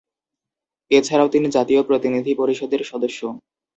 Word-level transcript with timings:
এছাড়াও 0.91 1.27
তিনি 1.27 1.47
জাতীয় 1.49 1.81
প্রতিনিধি 1.83 2.31
পরিষদের 2.35 2.81
সদস্য। 2.83 3.19